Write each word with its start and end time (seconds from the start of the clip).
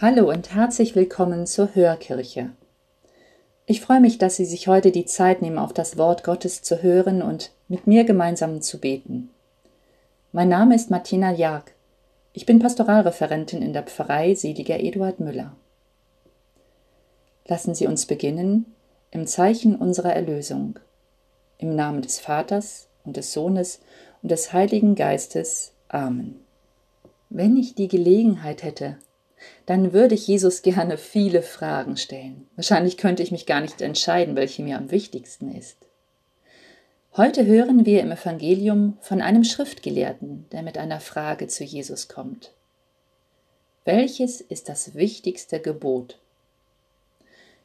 Hallo 0.00 0.30
und 0.30 0.54
herzlich 0.54 0.94
willkommen 0.94 1.44
zur 1.44 1.74
Hörkirche. 1.74 2.50
Ich 3.66 3.80
freue 3.80 4.00
mich, 4.00 4.16
dass 4.16 4.36
Sie 4.36 4.44
sich 4.44 4.68
heute 4.68 4.92
die 4.92 5.06
Zeit 5.06 5.42
nehmen, 5.42 5.58
auf 5.58 5.72
das 5.72 5.98
Wort 5.98 6.22
Gottes 6.22 6.62
zu 6.62 6.84
hören 6.84 7.20
und 7.20 7.50
mit 7.66 7.88
mir 7.88 8.04
gemeinsam 8.04 8.62
zu 8.62 8.78
beten. 8.78 9.30
Mein 10.30 10.48
Name 10.48 10.76
ist 10.76 10.88
Martina 10.88 11.32
Jag. 11.32 11.64
Ich 12.32 12.46
bin 12.46 12.60
Pastoralreferentin 12.60 13.60
in 13.60 13.72
der 13.72 13.82
Pfarrei 13.82 14.36
Seliger 14.36 14.78
Eduard 14.78 15.18
Müller. 15.18 15.56
Lassen 17.48 17.74
Sie 17.74 17.88
uns 17.88 18.06
beginnen 18.06 18.66
im 19.10 19.26
Zeichen 19.26 19.74
unserer 19.74 20.12
Erlösung. 20.12 20.78
Im 21.58 21.74
Namen 21.74 22.02
des 22.02 22.20
Vaters 22.20 22.86
und 23.04 23.16
des 23.16 23.32
Sohnes 23.32 23.80
und 24.22 24.30
des 24.30 24.52
Heiligen 24.52 24.94
Geistes. 24.94 25.72
Amen. 25.88 26.36
Wenn 27.30 27.56
ich 27.56 27.74
die 27.74 27.88
Gelegenheit 27.88 28.62
hätte, 28.62 28.96
dann 29.66 29.92
würde 29.92 30.14
ich 30.14 30.26
Jesus 30.26 30.62
gerne 30.62 30.98
viele 30.98 31.42
Fragen 31.42 31.96
stellen. 31.96 32.46
Wahrscheinlich 32.56 32.96
könnte 32.96 33.22
ich 33.22 33.30
mich 33.30 33.46
gar 33.46 33.60
nicht 33.60 33.80
entscheiden, 33.80 34.36
welche 34.36 34.62
mir 34.62 34.76
am 34.76 34.90
wichtigsten 34.90 35.54
ist. 35.54 35.76
Heute 37.16 37.46
hören 37.46 37.84
wir 37.84 38.00
im 38.00 38.12
Evangelium 38.12 38.96
von 39.00 39.20
einem 39.20 39.44
Schriftgelehrten, 39.44 40.46
der 40.52 40.62
mit 40.62 40.78
einer 40.78 41.00
Frage 41.00 41.48
zu 41.48 41.64
Jesus 41.64 42.08
kommt. 42.08 42.52
Welches 43.84 44.40
ist 44.40 44.68
das 44.68 44.94
wichtigste 44.94 45.60
Gebot? 45.60 46.18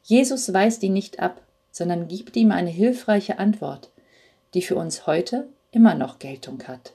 Jesus 0.03 0.53
weist 0.53 0.81
ihn 0.83 0.93
nicht 0.93 1.19
ab, 1.19 1.41
sondern 1.71 2.07
gibt 2.07 2.35
ihm 2.35 2.51
eine 2.51 2.69
hilfreiche 2.69 3.39
Antwort, 3.39 3.89
die 4.53 4.61
für 4.61 4.75
uns 4.75 5.07
heute 5.07 5.47
immer 5.71 5.95
noch 5.95 6.19
Geltung 6.19 6.63
hat. 6.67 6.93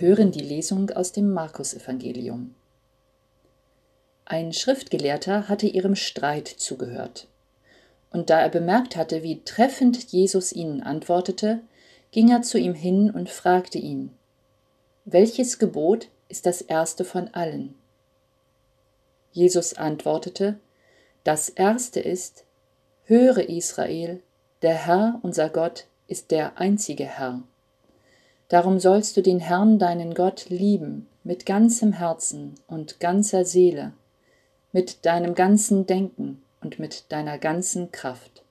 Hören 0.00 0.32
die 0.32 0.40
Lesung 0.40 0.90
aus 0.90 1.12
dem 1.12 1.32
Markus-Evangelium. 1.32 2.54
Ein 4.24 4.52
Schriftgelehrter 4.52 5.48
hatte 5.48 5.66
ihrem 5.66 5.96
Streit 5.96 6.48
zugehört. 6.48 7.28
Und 8.10 8.30
da 8.30 8.40
er 8.40 8.48
bemerkt 8.48 8.96
hatte, 8.96 9.22
wie 9.22 9.42
treffend 9.42 10.12
Jesus 10.12 10.52
ihnen 10.52 10.82
antwortete, 10.82 11.60
ging 12.10 12.30
er 12.30 12.42
zu 12.42 12.58
ihm 12.58 12.74
hin 12.74 13.10
und 13.10 13.28
fragte 13.28 13.78
ihn, 13.78 14.10
Welches 15.04 15.58
Gebot 15.58 16.08
ist 16.28 16.46
das 16.46 16.60
erste 16.60 17.04
von 17.04 17.28
allen? 17.34 17.74
Jesus 19.32 19.74
antwortete, 19.74 20.58
Das 21.24 21.48
erste 21.48 22.00
ist, 22.00 22.44
Höre 23.04 23.48
Israel, 23.48 24.22
der 24.60 24.74
Herr 24.74 25.18
unser 25.22 25.48
Gott 25.48 25.86
ist 26.08 26.30
der 26.30 26.58
einzige 26.58 27.04
Herr. 27.06 27.42
Darum 28.48 28.80
sollst 28.80 29.16
du 29.16 29.22
den 29.22 29.40
Herrn 29.40 29.78
deinen 29.78 30.14
Gott 30.14 30.46
lieben 30.48 31.06
mit 31.22 31.44
ganzem 31.44 31.92
Herzen 31.92 32.54
und 32.66 32.98
ganzer 32.98 33.44
Seele, 33.44 33.92
mit 34.72 35.04
deinem 35.04 35.34
ganzen 35.34 35.86
Denken 35.86 36.42
und 36.62 36.78
mit 36.78 37.04
deiner 37.12 37.36
ganzen 37.38 37.92
Kraft. 37.92 38.42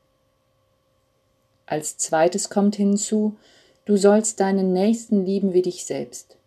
Als 1.65 1.97
zweites 1.97 2.49
kommt 2.49 2.75
hinzu, 2.75 3.35
du 3.85 3.97
sollst 3.97 4.39
deinen 4.39 4.71
Nächsten 4.71 5.25
lieben 5.25 5.53
wie 5.53 5.63
dich 5.63 5.85
selbst. 5.85 6.37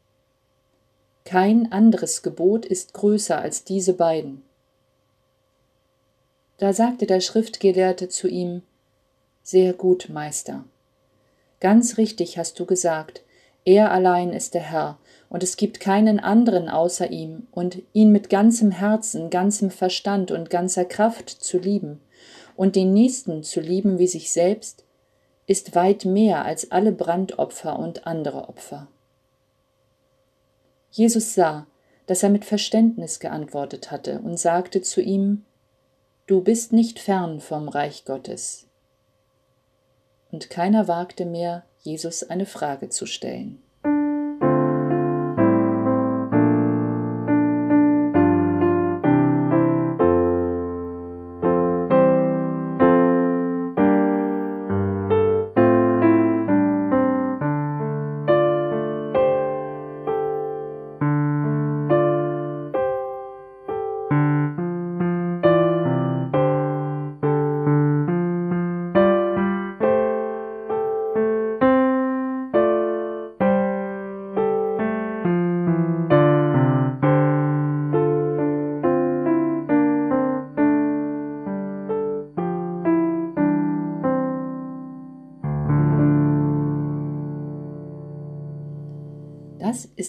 Kein 1.24 1.72
anderes 1.72 2.22
Gebot 2.22 2.64
ist 2.64 2.94
größer 2.94 3.38
als 3.38 3.64
diese 3.64 3.94
beiden. 3.94 4.42
Da 6.58 6.72
sagte 6.72 7.06
der 7.06 7.20
Schriftgelehrte 7.20 8.08
zu 8.08 8.28
ihm, 8.28 8.62
Sehr 9.42 9.72
gut, 9.72 10.08
Meister. 10.08 10.64
Ganz 11.58 11.98
richtig 11.98 12.38
hast 12.38 12.58
du 12.60 12.66
gesagt, 12.66 13.22
er 13.64 13.90
allein 13.92 14.32
ist 14.32 14.54
der 14.54 14.62
Herr, 14.62 14.98
und 15.28 15.42
es 15.42 15.56
gibt 15.56 15.80
keinen 15.80 16.18
anderen 16.18 16.68
außer 16.68 17.10
ihm, 17.10 17.46
und 17.50 17.82
ihn 17.92 18.10
mit 18.10 18.30
ganzem 18.30 18.70
Herzen, 18.70 19.30
ganzem 19.30 19.70
Verstand 19.70 20.30
und 20.30 20.50
ganzer 20.50 20.84
Kraft 20.84 21.28
zu 21.28 21.58
lieben, 21.58 22.00
und 22.56 22.76
den 22.76 22.92
Nächsten 22.92 23.42
zu 23.42 23.60
lieben 23.60 23.98
wie 23.98 24.06
sich 24.06 24.32
selbst, 24.32 24.84
ist 25.46 25.74
weit 25.74 26.04
mehr 26.04 26.44
als 26.44 26.70
alle 26.70 26.92
Brandopfer 26.92 27.78
und 27.78 28.06
andere 28.06 28.48
Opfer. 28.48 28.88
Jesus 30.90 31.34
sah, 31.34 31.66
dass 32.06 32.22
er 32.22 32.30
mit 32.30 32.44
Verständnis 32.44 33.20
geantwortet 33.20 33.90
hatte 33.90 34.20
und 34.20 34.38
sagte 34.38 34.82
zu 34.82 35.00
ihm, 35.00 35.44
Du 36.26 36.42
bist 36.42 36.72
nicht 36.72 37.00
fern 37.00 37.40
vom 37.40 37.68
Reich 37.68 38.04
Gottes. 38.04 38.68
Und 40.30 40.50
keiner 40.50 40.86
wagte 40.86 41.24
mehr, 41.24 41.64
Jesus 41.82 42.22
eine 42.22 42.46
Frage 42.46 42.90
zu 42.90 43.06
stellen. 43.06 43.62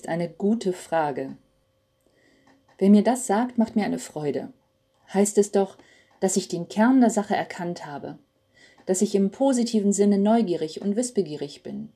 Ist 0.01 0.09
eine 0.09 0.29
gute 0.29 0.73
Frage. 0.73 1.37
Wer 2.79 2.89
mir 2.89 3.03
das 3.03 3.27
sagt, 3.27 3.59
macht 3.59 3.75
mir 3.75 3.85
eine 3.85 3.99
Freude. 3.99 4.51
Heißt 5.13 5.37
es 5.37 5.51
doch, 5.51 5.77
dass 6.19 6.37
ich 6.37 6.47
den 6.47 6.67
Kern 6.67 7.01
der 7.01 7.11
Sache 7.11 7.35
erkannt 7.35 7.85
habe, 7.85 8.17
dass 8.87 9.03
ich 9.03 9.13
im 9.13 9.29
positiven 9.29 9.93
Sinne 9.93 10.17
neugierig 10.17 10.81
und 10.81 10.95
wissbegierig 10.95 11.61
bin, 11.61 11.89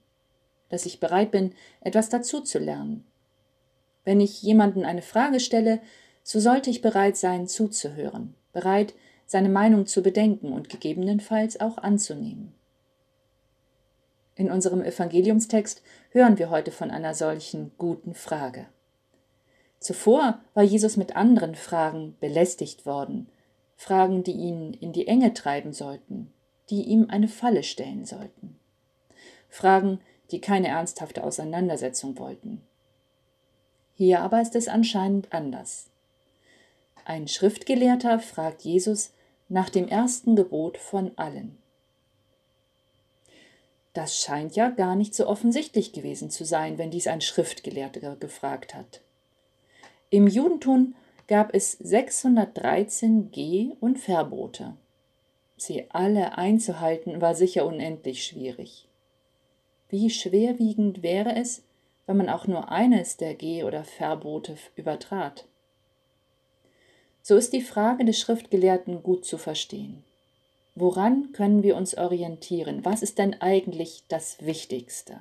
dass 0.69 0.85
ich 0.85 0.99
bereit 0.99 1.31
bin, 1.31 1.55
etwas 1.81 2.09
dazu 2.09 2.41
zu 2.41 2.59
lernen. 2.59 3.07
Wenn 4.03 4.21
ich 4.21 4.43
jemanden 4.43 4.85
eine 4.85 5.01
Frage 5.01 5.39
stelle, 5.39 5.81
so 6.21 6.39
sollte 6.39 6.69
ich 6.69 6.83
bereit 6.83 7.17
sein, 7.17 7.47
zuzuhören, 7.47 8.35
bereit, 8.53 8.93
seine 9.25 9.49
Meinung 9.49 9.87
zu 9.87 10.03
bedenken 10.03 10.53
und 10.53 10.69
gegebenenfalls 10.69 11.59
auch 11.59 11.79
anzunehmen. 11.79 12.53
In 14.35 14.51
unserem 14.51 14.83
Evangeliumstext 14.83 15.81
hören 16.11 16.37
wir 16.37 16.49
heute 16.49 16.71
von 16.71 16.91
einer 16.91 17.13
solchen 17.13 17.71
guten 17.77 18.13
Frage. 18.13 18.67
Zuvor 19.79 20.39
war 20.53 20.63
Jesus 20.63 20.97
mit 20.97 21.15
anderen 21.15 21.55
Fragen 21.55 22.17
belästigt 22.19 22.85
worden, 22.85 23.29
Fragen, 23.77 24.23
die 24.23 24.33
ihn 24.33 24.73
in 24.73 24.93
die 24.93 25.07
Enge 25.07 25.33
treiben 25.33 25.73
sollten, 25.73 26.33
die 26.69 26.83
ihm 26.83 27.07
eine 27.09 27.27
Falle 27.27 27.63
stellen 27.63 28.05
sollten. 28.05 28.57
Fragen, 29.49 29.99
die 30.31 30.41
keine 30.41 30.67
ernsthafte 30.67 31.23
Auseinandersetzung 31.23 32.17
wollten. 32.17 32.61
Hier 33.93 34.19
aber 34.19 34.41
ist 34.41 34.55
es 34.55 34.67
anscheinend 34.67 35.31
anders. 35.31 35.87
Ein 37.05 37.27
Schriftgelehrter 37.27 38.19
fragt 38.19 38.63
Jesus 38.63 39.13
nach 39.47 39.69
dem 39.69 39.87
ersten 39.87 40.35
Gebot 40.35 40.77
von 40.77 41.11
allen. 41.17 41.57
Das 43.95 44.21
scheint 44.21 44.57
ja 44.57 44.71
gar 44.71 44.97
nicht 44.97 45.15
so 45.15 45.25
offensichtlich 45.25 45.93
gewesen 45.93 46.29
zu 46.29 46.43
sein, 46.43 46.77
wenn 46.77 46.91
dies 46.91 47.07
ein 47.07 47.21
Schriftgelehrter 47.21 48.17
gefragt 48.17 48.75
hat. 48.75 48.99
Im 50.09 50.27
Judentum 50.27 50.95
gab 51.27 51.55
es 51.55 51.71
613 51.71 53.31
Geh- 53.31 53.71
und 53.79 53.97
Verbote. 53.97 54.75
Sie 55.55 55.85
alle 55.91 56.37
einzuhalten 56.37 57.21
war 57.21 57.35
sicher 57.35 57.65
unendlich 57.65 58.25
schwierig. 58.25 58.85
Wie 59.87 60.09
schwerwiegend 60.09 61.01
wäre 61.01 61.33
es, 61.33 61.63
wenn 62.05 62.17
man 62.17 62.27
auch 62.27 62.47
nur 62.47 62.69
eines 62.69 63.15
der 63.15 63.33
Geh- 63.33 63.63
oder 63.63 63.85
Verbote 63.85 64.57
übertrat? 64.75 65.45
So 67.21 67.37
ist 67.37 67.53
die 67.53 67.61
Frage 67.61 68.03
des 68.03 68.19
Schriftgelehrten 68.19 69.03
gut 69.03 69.23
zu 69.23 69.37
verstehen. 69.37 70.03
Woran 70.75 71.31
können 71.31 71.63
wir 71.63 71.77
uns 71.77 71.97
orientieren? 71.97 72.83
Was 72.83 73.01
ist 73.01 73.17
denn 73.17 73.41
eigentlich 73.41 74.03
das 74.09 74.45
Wichtigste? 74.45 75.19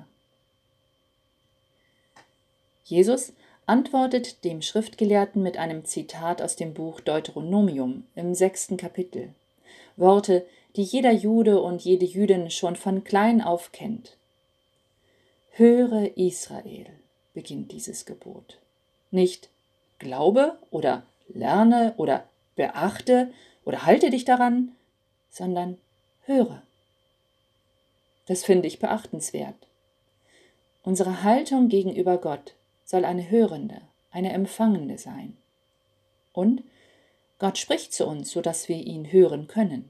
Jesus 2.83 3.33
antwortet 3.65 4.43
dem 4.43 4.61
Schriftgelehrten 4.61 5.41
mit 5.41 5.57
einem 5.57 5.85
Zitat 5.85 6.41
aus 6.41 6.57
dem 6.57 6.73
Buch 6.73 6.99
Deuteronomium 6.99 8.03
im 8.15 8.35
sechsten 8.35 8.77
Kapitel. 8.77 9.33
Worte, 9.95 10.45
die 10.75 10.83
jeder 10.83 11.11
Jude 11.11 11.61
und 11.61 11.81
jede 11.81 12.05
Jüdin 12.05 12.51
schon 12.51 12.75
von 12.75 13.03
klein 13.03 13.41
auf 13.41 13.71
kennt. 13.71 14.17
Höre 15.51 16.17
Israel, 16.17 16.87
beginnt 17.33 17.71
dieses 17.71 18.05
Gebot. 18.05 18.59
Nicht 19.09 19.49
glaube 19.99 20.59
oder 20.69 21.03
lerne 21.29 21.93
oder 21.95 22.25
beachte 22.57 23.31
oder 23.63 23.85
halte 23.85 24.09
dich 24.09 24.25
daran, 24.25 24.75
sondern 25.35 25.77
höre. 26.23 26.61
Das 28.25 28.45
finde 28.45 28.67
ich 28.67 28.79
beachtenswert. 28.79 29.67
Unsere 30.83 31.23
Haltung 31.23 31.67
gegenüber 31.67 32.17
Gott 32.17 32.55
soll 32.85 33.03
eine 33.03 33.29
hörende, 33.29 33.81
eine 34.11 34.31
empfangende 34.31 34.97
sein. 34.97 35.35
Und 36.31 36.63
Gott 37.37 37.57
spricht 37.57 37.93
zu 37.93 38.07
uns, 38.07 38.31
so 38.31 38.41
dass 38.41 38.69
wir 38.69 38.77
ihn 38.77 39.11
hören 39.11 39.47
können. 39.47 39.89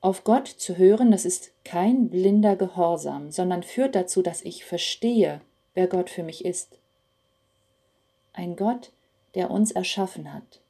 Auf 0.00 0.22
Gott 0.22 0.46
zu 0.46 0.78
hören, 0.78 1.10
das 1.10 1.24
ist 1.24 1.52
kein 1.64 2.08
blinder 2.08 2.56
Gehorsam, 2.56 3.32
sondern 3.32 3.64
führt 3.64 3.94
dazu, 3.94 4.22
dass 4.22 4.42
ich 4.42 4.64
verstehe, 4.64 5.40
wer 5.74 5.88
Gott 5.88 6.08
für 6.08 6.22
mich 6.22 6.44
ist. 6.44 6.78
Ein 8.32 8.54
Gott, 8.54 8.92
der 9.34 9.50
uns 9.50 9.72
erschaffen 9.72 10.32
hat, 10.32 10.60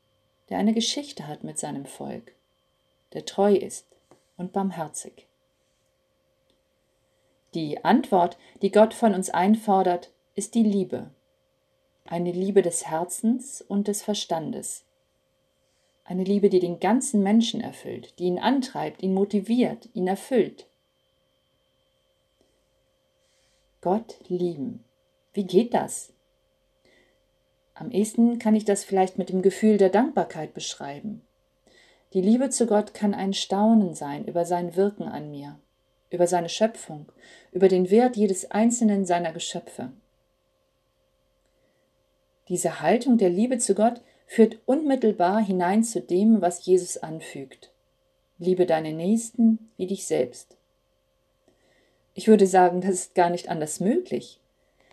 der 0.49 0.59
eine 0.59 0.73
Geschichte 0.73 1.29
hat 1.29 1.45
mit 1.45 1.59
seinem 1.59 1.85
Volk, 1.85 2.33
der 3.13 3.25
treu 3.25 3.55
ist 3.55 3.87
und 4.37 4.53
barmherzig. 4.53 5.27
Die 7.55 7.85
Antwort, 7.85 8.39
die 8.63 8.71
Gott 8.71 8.95
von 8.95 9.15
uns 9.15 9.31
einfordert, 9.31 10.11
ist 10.35 10.55
die 10.55 10.63
Liebe. 10.63 11.11
Eine 12.05 12.33
Liebe 12.33 12.63
des 12.63 12.87
Herzens 12.87 13.61
und 13.61 13.89
des 13.89 14.03
Verstandes. 14.03 14.85
Eine 16.05 16.25
Liebe, 16.25 16.49
die 16.49 16.61
den 16.61 16.81
ganzen 16.81 17.23
Menschen 17.23 17.61
erfüllt, 17.61 18.19
die 18.19 18.25
ihn 18.25 18.39
antreibt, 18.39 19.03
ihn 19.03 19.15
motiviert, 19.15 19.89
ihn 19.95 20.09
erfüllt. 20.09 20.67
Gott 23.81 24.17
lieben. 24.29 24.85
Wie 25.33 25.45
geht 25.45 25.75
das? 25.75 26.13
Am 27.75 27.91
ehesten 27.91 28.39
kann 28.39 28.55
ich 28.55 28.65
das 28.65 28.85
vielleicht 28.85 29.19
mit 29.19 29.31
dem 29.31 29.41
Gefühl 29.41 29.79
der 29.79 29.89
Dankbarkeit 29.89 30.53
beschreiben. 30.53 31.23
Die 32.13 32.21
Liebe 32.21 32.51
zu 32.51 32.67
Gott 32.67 32.93
kann 32.93 33.15
ein 33.15 33.33
Staunen 33.33 33.95
sein 33.95 34.25
über 34.25 34.45
sein 34.45 34.75
Wirken 34.75 35.05
an 35.05 35.31
mir, 35.31 35.59
über 36.11 36.27
seine 36.27 36.49
Schöpfung, 36.49 37.07
über 37.53 37.69
den 37.69 37.91
Wert 37.91 38.17
jedes 38.17 38.51
einzelnen 38.51 39.07
seiner 39.07 39.33
Geschöpfe. 39.33 39.93
Diese 42.49 42.81
Haltung 42.81 43.17
der 43.17 43.31
Liebe 43.31 43.59
zu 43.59 43.77
Gott 43.77 44.01
führt 44.27 44.59
unmittelbar 44.67 45.41
hinein 45.41 45.85
zu 45.85 46.01
dem, 46.01 46.41
was 46.41 46.67
Jesus 46.67 46.97
anfügt. 46.97 47.71
Liebe 48.39 48.67
deine 48.67 48.93
Nächsten 48.93 49.71
wie 49.77 49.87
dich 49.87 50.05
selbst. 50.05 50.57
Ich 52.15 52.27
würde 52.27 52.47
sagen, 52.47 52.81
das 52.81 52.91
ist 52.91 53.15
gar 53.15 53.31
nicht 53.31 53.49
anders 53.49 53.79
möglich. 53.79 54.41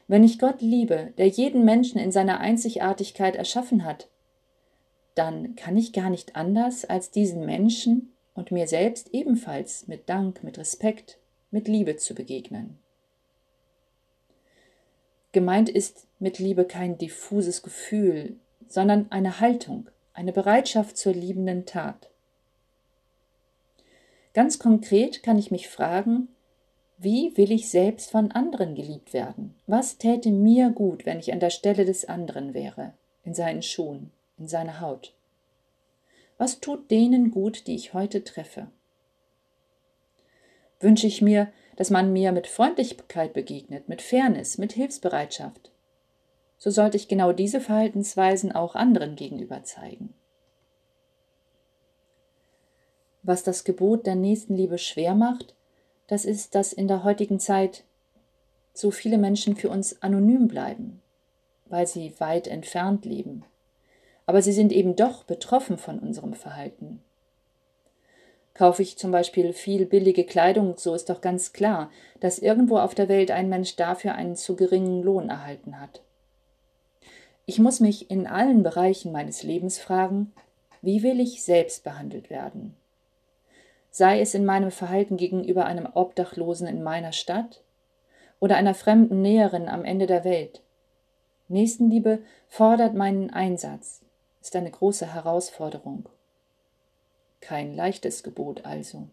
Wenn 0.07 0.23
ich 0.23 0.37
Gott 0.37 0.61
liebe, 0.61 1.13
der 1.17 1.27
jeden 1.27 1.65
Menschen 1.65 1.99
in 1.99 2.11
seiner 2.11 2.39
Einzigartigkeit 2.39 3.35
erschaffen 3.35 3.83
hat, 3.83 4.07
dann 5.17 5.55
kann 5.55 5.77
ich 5.77 5.93
gar 5.93 6.09
nicht 6.09 6.35
anders, 6.35 6.85
als 6.85 7.11
diesen 7.11 7.45
Menschen 7.45 8.13
und 8.33 8.51
mir 8.51 8.67
selbst 8.67 9.13
ebenfalls 9.13 9.87
mit 9.87 10.09
Dank, 10.09 10.43
mit 10.43 10.57
Respekt, 10.57 11.17
mit 11.49 11.67
Liebe 11.67 11.97
zu 11.97 12.13
begegnen. 12.13 12.77
Gemeint 15.31 15.69
ist 15.69 16.07
mit 16.19 16.39
Liebe 16.39 16.65
kein 16.65 16.97
diffuses 16.97 17.63
Gefühl, 17.63 18.37
sondern 18.67 19.07
eine 19.11 19.39
Haltung, 19.39 19.89
eine 20.13 20.33
Bereitschaft 20.33 20.97
zur 20.97 21.13
liebenden 21.13 21.65
Tat. 21.65 22.09
Ganz 24.33 24.59
konkret 24.59 25.23
kann 25.23 25.37
ich 25.37 25.51
mich 25.51 25.67
fragen, 25.67 26.27
wie 26.97 27.35
will 27.37 27.51
ich 27.51 27.69
selbst 27.69 28.11
von 28.11 28.31
anderen 28.31 28.73
geliebt 28.75 29.13
werden? 29.13 29.55
Was 29.67 29.97
täte 29.97 30.31
mir 30.31 30.71
gut, 30.71 31.05
wenn 31.05 31.19
ich 31.19 31.31
an 31.31 31.39
der 31.39 31.51
Stelle 31.51 31.85
des 31.85 32.05
anderen 32.05 32.53
wäre, 32.53 32.93
in 33.23 33.35
seinen 33.35 33.61
Schuhen, 33.61 34.11
in 34.37 34.47
seiner 34.47 34.81
Haut? 34.81 35.13
Was 36.37 36.59
tut 36.59 36.91
denen 36.91 37.31
gut, 37.31 37.67
die 37.67 37.75
ich 37.75 37.93
heute 37.93 38.23
treffe? 38.23 38.67
Wünsche 40.79 41.07
ich 41.07 41.21
mir, 41.21 41.51
dass 41.75 41.89
man 41.89 42.13
mir 42.13 42.31
mit 42.31 42.47
Freundlichkeit 42.47 43.33
begegnet, 43.33 43.89
mit 43.89 44.01
Fairness, 44.01 44.57
mit 44.57 44.73
Hilfsbereitschaft. 44.73 45.71
So 46.57 46.69
sollte 46.69 46.97
ich 46.97 47.07
genau 47.07 47.33
diese 47.33 47.61
Verhaltensweisen 47.61 48.51
auch 48.51 48.75
anderen 48.75 49.15
gegenüber 49.15 49.63
zeigen. 49.63 50.13
Was 53.23 53.43
das 53.43 53.63
Gebot 53.63 54.05
der 54.05 54.15
Nächstenliebe 54.15 54.77
schwer 54.77 55.13
macht, 55.13 55.55
das 56.07 56.25
ist, 56.25 56.55
dass 56.55 56.73
in 56.73 56.87
der 56.87 57.03
heutigen 57.03 57.39
Zeit 57.39 57.83
so 58.73 58.91
viele 58.91 59.17
Menschen 59.17 59.55
für 59.55 59.69
uns 59.69 60.01
anonym 60.01 60.47
bleiben, 60.47 61.01
weil 61.65 61.85
sie 61.85 62.13
weit 62.19 62.47
entfernt 62.47 63.05
leben. 63.05 63.43
Aber 64.27 64.43
sie 64.43 64.51
sind 64.51 64.71
eben 64.71 64.95
doch 64.95 65.23
betroffen 65.23 65.79
von 65.79 65.97
unserem 65.97 66.33
Verhalten. 66.33 67.01
Kaufe 68.53 68.81
ich 68.81 68.97
zum 68.97 69.11
Beispiel 69.11 69.53
viel 69.53 69.85
billige 69.85 70.23
Kleidung, 70.23 70.75
so 70.77 70.93
ist 70.93 71.09
doch 71.09 71.21
ganz 71.21 71.53
klar, 71.53 71.91
dass 72.19 72.39
irgendwo 72.39 72.77
auf 72.77 72.93
der 72.93 73.07
Welt 73.07 73.31
ein 73.31 73.49
Mensch 73.49 73.75
dafür 73.75 74.15
einen 74.15 74.35
zu 74.35 74.55
geringen 74.55 75.01
Lohn 75.03 75.29
erhalten 75.29 75.79
hat. 75.79 76.01
Ich 77.45 77.59
muss 77.59 77.79
mich 77.79 78.11
in 78.11 78.27
allen 78.27 78.63
Bereichen 78.63 79.11
meines 79.11 79.43
Lebens 79.43 79.77
fragen, 79.79 80.33
wie 80.81 81.03
will 81.03 81.19
ich 81.19 81.43
selbst 81.43 81.83
behandelt 81.83 82.29
werden? 82.29 82.75
Sei 83.91 84.19
es 84.19 84.33
in 84.33 84.43
meinem 84.43 84.71
Verhalten 84.71 85.17
gegenüber 85.17 85.65
einem 85.65 85.87
Obdachlosen 85.93 86.67
in 86.67 86.83
meiner 86.83 87.13
Stadt 87.13 87.61
oder 88.39 88.57
einer 88.57 88.73
fremden 88.73 89.21
Näherin 89.21 89.69
am 89.69 89.85
Ende 89.85 90.07
der 90.07 90.23
Welt. 90.23 90.61
Nächstenliebe 91.47 92.19
fordert 92.47 92.95
meinen 92.95 93.29
Einsatz, 93.29 94.01
ist 94.41 94.55
eine 94.55 94.71
große 94.71 95.13
Herausforderung. 95.13 96.07
Kein 97.41 97.75
leichtes 97.75 98.23
Gebot 98.23 98.65
also. 98.65 99.07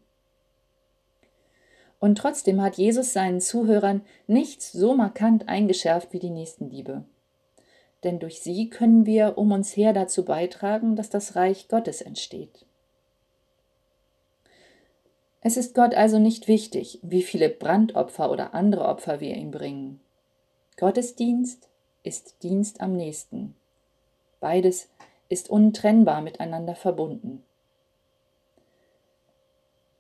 Und 2.00 2.18
trotzdem 2.18 2.60
hat 2.60 2.76
Jesus 2.76 3.12
seinen 3.12 3.40
Zuhörern 3.40 4.02
nichts 4.26 4.72
so 4.72 4.94
markant 4.94 5.48
eingeschärft 5.48 6.12
wie 6.12 6.18
die 6.18 6.30
Nächstenliebe. 6.30 7.04
Denn 8.02 8.18
durch 8.18 8.40
sie 8.40 8.68
können 8.68 9.06
wir 9.06 9.38
um 9.38 9.52
uns 9.52 9.76
her 9.76 9.92
dazu 9.92 10.24
beitragen, 10.24 10.96
dass 10.96 11.08
das 11.08 11.36
Reich 11.36 11.68
Gottes 11.68 12.02
entsteht. 12.02 12.66
Es 15.40 15.56
ist 15.56 15.74
Gott 15.74 15.94
also 15.94 16.18
nicht 16.18 16.48
wichtig, 16.48 16.98
wie 17.02 17.22
viele 17.22 17.48
Brandopfer 17.48 18.30
oder 18.30 18.54
andere 18.54 18.86
Opfer 18.86 19.20
wir 19.20 19.34
ihm 19.34 19.50
bringen. 19.50 20.00
Gottesdienst, 20.76 21.68
ist 22.02 22.42
Dienst 22.42 22.80
am 22.80 22.96
nächsten. 22.96 23.54
Beides 24.40 24.88
ist 25.34 25.50
untrennbar 25.50 26.22
miteinander 26.22 26.76
verbunden. 26.76 27.42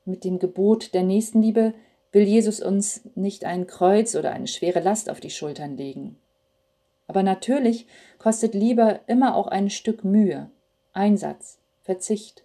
Mit 0.04 0.22
dem 0.22 0.38
Gebot 0.38 0.94
der 0.94 1.02
Nächstenliebe 1.02 1.74
will 2.12 2.22
Jesus 2.22 2.60
uns 2.60 3.02
nicht 3.16 3.44
ein 3.44 3.66
Kreuz 3.66 4.14
oder 4.14 4.30
eine 4.30 4.46
schwere 4.46 4.78
Last 4.78 5.10
auf 5.10 5.18
die 5.18 5.30
Schultern 5.30 5.76
legen. 5.76 6.16
Aber 7.08 7.24
natürlich 7.24 7.86
kostet 8.18 8.54
Liebe 8.54 9.00
immer 9.08 9.34
auch 9.34 9.48
ein 9.48 9.70
Stück 9.70 10.04
Mühe, 10.04 10.50
Einsatz, 10.92 11.58
Verzicht. 11.82 12.44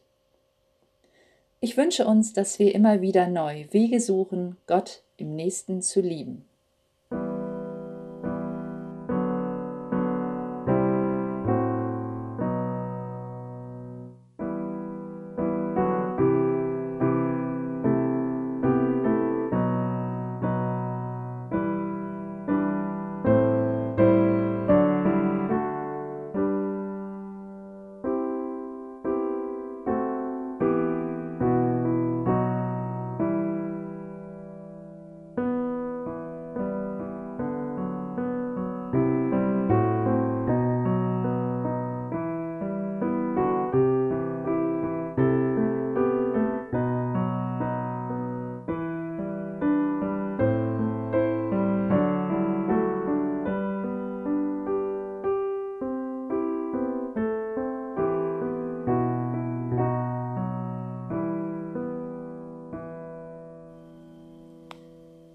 Ich 1.62 1.78
wünsche 1.78 2.08
uns, 2.08 2.34
dass 2.34 2.58
wir 2.58 2.74
immer 2.74 3.02
wieder 3.02 3.28
neu 3.28 3.66
Wege 3.70 4.00
suchen, 4.00 4.58
Gott 4.66 5.04
im 5.18 5.36
Nächsten 5.36 5.84
zu 5.84 6.02
lieben. 6.02 6.49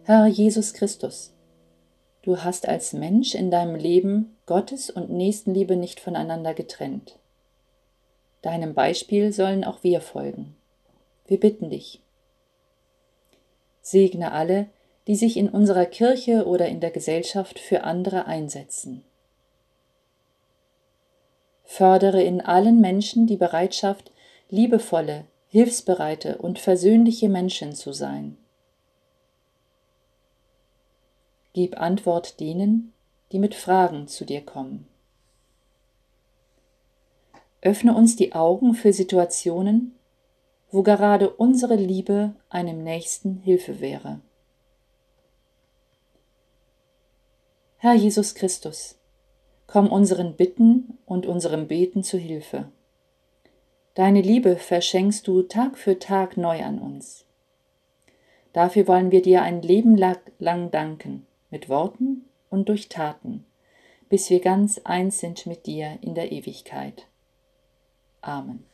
Herr 0.07 0.27
Jesus 0.27 0.75
Christus, 0.75 1.33
du 2.21 2.45
hast 2.45 2.69
als 2.69 2.93
Mensch 2.93 3.35
in 3.35 3.51
deinem 3.51 3.75
Leben 3.75 4.37
Gottes 4.45 4.91
und 4.91 5.09
Nächstenliebe 5.09 5.77
nicht 5.77 5.99
voneinander 5.99 6.53
getrennt. 6.53 7.19
Deinem 8.43 8.75
Beispiel 8.75 9.33
sollen 9.33 9.65
auch 9.65 9.83
wir 9.83 10.03
folgen. 10.03 10.57
Wir 11.27 11.41
bitten 11.41 11.71
dich. 11.71 12.03
Segne 13.81 14.33
alle, 14.33 14.67
die 15.07 15.17
sich 15.17 15.39
in 15.39 15.49
unserer 15.49 15.87
Kirche 15.87 16.47
oder 16.47 16.69
in 16.69 16.81
der 16.81 16.91
Gesellschaft 16.91 17.59
für 17.59 17.85
andere 17.85 18.27
einsetzen. 18.27 19.05
Fördere 21.63 22.23
in 22.23 22.43
allen 22.43 22.79
Menschen 22.79 23.27
die 23.27 23.39
Bereitschaft, 23.39 24.13
liebevolle, 24.51 25.25
hilfsbereite 25.49 26.37
und 26.37 26.59
versöhnliche 26.59 27.31
Menschen 27.31 27.75
zu 27.75 27.95
sein. 27.95 28.37
Gib 31.55 31.79
Antwort 31.79 32.41
denen, 32.41 32.93
die 33.31 33.39
mit 33.39 33.55
Fragen 33.55 34.09
zu 34.09 34.25
dir 34.25 34.41
kommen. 34.41 34.89
Öffne 37.63 37.95
uns 37.95 38.17
die 38.17 38.33
Augen 38.33 38.75
für 38.75 38.93
Situationen, 38.93 39.95
wo 40.73 40.83
gerade 40.83 41.31
unsere 41.31 41.77
Liebe 41.77 42.35
einem 42.49 42.83
Nächsten 42.83 43.39
Hilfe 43.39 43.81
wäre. 43.81 44.21
Herr 47.77 47.95
Jesus 47.95 48.35
Christus, 48.35 48.97
komm 49.69 49.93
unseren 49.93 50.35
Bitten 50.35 50.99
und 51.07 51.25
unserem 51.25 51.69
Beten 51.69 52.03
zu 52.03 52.19
Hilfe. 52.19 52.73
Deine 53.95 54.23
Liebe 54.23 54.57
verschenkst 54.57 55.29
du 55.29 55.43
Tag 55.43 55.79
für 55.79 56.01
Tag 56.01 56.37
neu 56.37 56.65
an 56.65 56.81
uns. 56.81 57.25
Dafür 58.53 58.89
wollen 58.89 59.13
wir 59.13 59.23
dir 59.23 59.43
ein 59.43 59.63
Leben 59.63 59.97
lang 59.97 60.73
danken 60.73 61.29
mit 61.55 61.69
Worten 61.69 62.25
und 62.51 62.69
durch 62.69 62.89
Taten, 62.89 63.47
bis 64.09 64.29
wir 64.29 64.41
ganz 64.41 64.81
eins 64.83 65.21
sind 65.21 65.47
mit 65.47 65.67
dir 65.67 65.99
in 66.01 66.17
der 66.17 66.33
Ewigkeit. 66.33 67.07
Amen. 68.23 68.65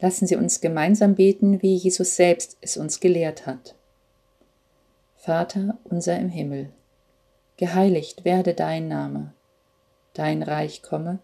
Lassen 0.00 0.26
Sie 0.26 0.36
uns 0.36 0.62
gemeinsam 0.62 1.16
beten, 1.16 1.60
wie 1.60 1.76
Jesus 1.76 2.16
selbst 2.16 2.56
es 2.62 2.78
uns 2.78 2.98
gelehrt 2.98 3.46
hat. 3.46 3.74
Vater 5.16 5.76
unser 5.84 6.18
im 6.18 6.30
Himmel, 6.30 6.70
geheiligt 7.58 8.24
werde 8.24 8.54
dein 8.54 8.88
Name, 8.88 9.34
dein 10.14 10.42
Reich 10.42 10.82
komme, 10.82 11.18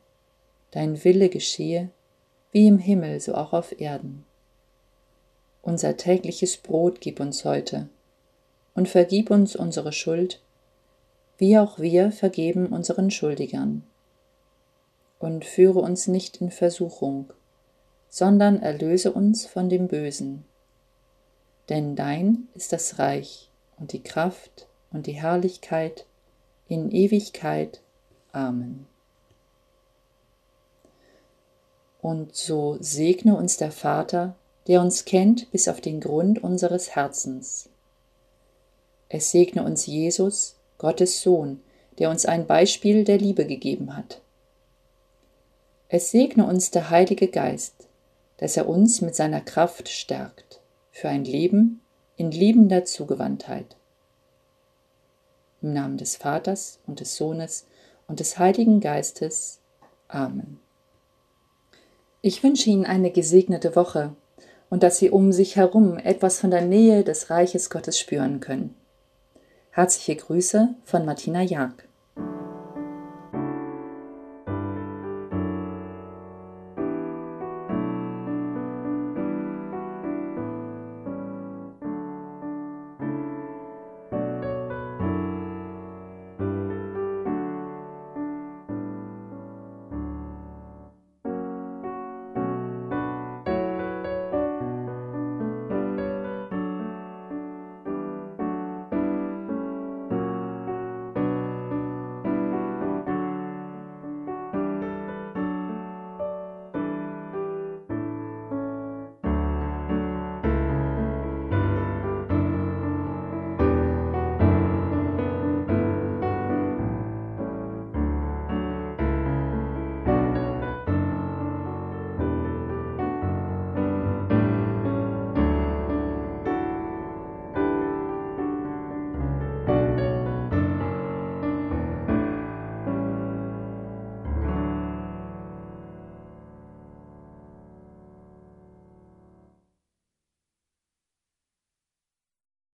dein 0.70 1.02
Wille 1.02 1.30
geschehe, 1.30 1.88
wie 2.52 2.66
im 2.66 2.78
Himmel 2.78 3.20
so 3.20 3.34
auch 3.34 3.54
auf 3.54 3.80
Erden. 3.80 4.26
Unser 5.62 5.96
tägliches 5.96 6.58
Brot 6.58 7.00
gib 7.00 7.20
uns 7.20 7.46
heute 7.46 7.88
und 8.76 8.88
vergib 8.88 9.30
uns 9.30 9.56
unsere 9.56 9.90
Schuld, 9.90 10.40
wie 11.38 11.58
auch 11.58 11.78
wir 11.78 12.12
vergeben 12.12 12.66
unseren 12.68 13.10
Schuldigern. 13.10 13.82
Und 15.18 15.46
führe 15.46 15.80
uns 15.80 16.06
nicht 16.08 16.42
in 16.42 16.50
Versuchung, 16.50 17.32
sondern 18.10 18.62
erlöse 18.62 19.12
uns 19.12 19.46
von 19.46 19.70
dem 19.70 19.88
Bösen. 19.88 20.44
Denn 21.70 21.96
dein 21.96 22.48
ist 22.54 22.72
das 22.72 22.98
Reich 22.98 23.50
und 23.78 23.92
die 23.92 24.02
Kraft 24.02 24.68
und 24.92 25.06
die 25.06 25.12
Herrlichkeit 25.12 26.04
in 26.68 26.90
Ewigkeit. 26.90 27.80
Amen. 28.32 28.86
Und 32.02 32.36
so 32.36 32.76
segne 32.80 33.36
uns 33.36 33.56
der 33.56 33.72
Vater, 33.72 34.36
der 34.68 34.82
uns 34.82 35.06
kennt 35.06 35.50
bis 35.50 35.66
auf 35.66 35.80
den 35.80 36.00
Grund 36.00 36.44
unseres 36.44 36.94
Herzens 36.94 37.70
es 39.08 39.30
segne 39.30 39.62
uns 39.62 39.86
Jesus, 39.86 40.56
Gottes 40.78 41.22
Sohn, 41.22 41.60
der 41.98 42.10
uns 42.10 42.26
ein 42.26 42.46
Beispiel 42.46 43.04
der 43.04 43.18
Liebe 43.18 43.46
gegeben 43.46 43.96
hat. 43.96 44.20
Es 45.88 46.10
segne 46.10 46.46
uns 46.46 46.70
der 46.70 46.90
Heilige 46.90 47.28
Geist, 47.28 47.86
dass 48.38 48.56
er 48.56 48.68
uns 48.68 49.00
mit 49.00 49.14
seiner 49.14 49.40
Kraft 49.40 49.88
stärkt 49.88 50.60
für 50.90 51.08
ein 51.08 51.24
Leben 51.24 51.80
in 52.16 52.30
liebender 52.30 52.84
Zugewandtheit. 52.84 53.76
Im 55.62 55.72
Namen 55.72 55.96
des 55.96 56.16
Vaters 56.16 56.80
und 56.86 57.00
des 57.00 57.16
Sohnes 57.16 57.66
und 58.08 58.20
des 58.20 58.38
Heiligen 58.38 58.80
Geistes. 58.80 59.60
Amen. 60.08 60.58
Ich 62.22 62.42
wünsche 62.42 62.70
Ihnen 62.70 62.84
eine 62.84 63.10
gesegnete 63.10 63.76
Woche 63.76 64.14
und 64.68 64.82
dass 64.82 64.98
Sie 64.98 65.10
um 65.10 65.32
sich 65.32 65.56
herum 65.56 65.98
etwas 65.98 66.40
von 66.40 66.50
der 66.50 66.62
Nähe 66.62 67.04
des 67.04 67.30
Reiches 67.30 67.70
Gottes 67.70 67.98
spüren 67.98 68.40
können. 68.40 68.74
Herzliche 69.76 70.16
Grüße 70.16 70.74
von 70.86 71.04
Martina 71.04 71.42
Jag. 71.42 71.85